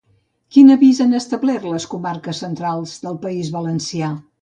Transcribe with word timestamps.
Quin 0.55 0.71
avís 0.75 1.01
han 1.05 1.13
establert 1.19 1.69
a 1.69 1.75
les 1.75 1.87
comarques 1.93 2.43
centrals 2.47 2.99
del 3.07 3.25
País 3.29 3.57
Valencià? 3.61 4.15